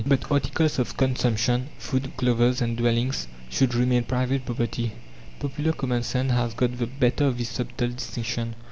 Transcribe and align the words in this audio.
But 0.03 0.31
articles 0.31 0.79
of 0.79 0.97
consumption 0.97 1.69
food, 1.77 2.17
clothes, 2.17 2.59
and 2.59 2.75
dwellings 2.75 3.27
should 3.51 3.75
remain 3.75 4.03
private 4.03 4.47
property." 4.47 4.93
Popular 5.39 5.73
common 5.73 6.01
sense 6.01 6.31
has 6.31 6.55
got 6.55 6.75
the 6.79 6.87
better 6.87 7.25
of 7.25 7.37
this 7.37 7.49
subtle 7.49 7.89
distinction. 7.89 8.55